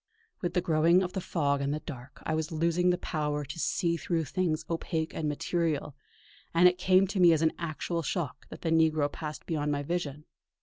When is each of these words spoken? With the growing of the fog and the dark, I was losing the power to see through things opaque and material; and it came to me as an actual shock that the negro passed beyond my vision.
With 0.41 0.55
the 0.55 0.61
growing 0.61 1.03
of 1.03 1.13
the 1.13 1.21
fog 1.21 1.61
and 1.61 1.71
the 1.71 1.79
dark, 1.79 2.23
I 2.25 2.33
was 2.33 2.51
losing 2.51 2.89
the 2.89 2.97
power 2.97 3.45
to 3.45 3.59
see 3.59 3.97
through 3.97 4.25
things 4.25 4.65
opaque 4.67 5.13
and 5.13 5.29
material; 5.29 5.95
and 6.55 6.67
it 6.67 6.79
came 6.79 7.05
to 7.05 7.19
me 7.19 7.33
as 7.33 7.43
an 7.43 7.53
actual 7.59 8.01
shock 8.01 8.47
that 8.49 8.61
the 8.61 8.71
negro 8.71 9.11
passed 9.11 9.45
beyond 9.45 9.71
my 9.71 9.83
vision. 9.83 10.25